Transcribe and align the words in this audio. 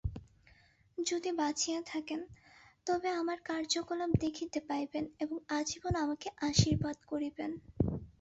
যদি 0.97 1.29
বাঁচিয়া 1.33 1.79
থাকেন, 1.85 2.21
তবে 2.87 3.09
আমার 3.21 3.37
কার্যকলাপ 3.45 4.11
দেখিতে 4.19 4.59
পাইবেন 4.69 5.05
এবং 5.19 5.37
আজীবন 5.57 5.93
আমাকে 5.95 6.27
আশীর্বাদ 6.41 6.97
করিবেন। 7.07 7.51